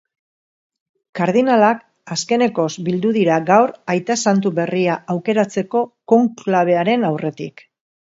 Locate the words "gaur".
3.49-3.73